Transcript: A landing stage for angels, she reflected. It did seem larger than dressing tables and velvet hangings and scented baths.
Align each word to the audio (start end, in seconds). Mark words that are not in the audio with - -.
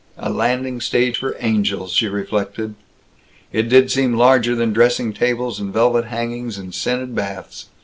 A 0.17 0.31
landing 0.31 0.81
stage 0.81 1.19
for 1.19 1.35
angels, 1.39 1.91
she 1.91 2.07
reflected. 2.07 2.73
It 3.53 3.69
did 3.69 3.91
seem 3.91 4.15
larger 4.15 4.55
than 4.55 4.73
dressing 4.73 5.13
tables 5.13 5.59
and 5.59 5.71
velvet 5.71 6.05
hangings 6.05 6.57
and 6.57 6.73
scented 6.73 7.13
baths. 7.13 7.67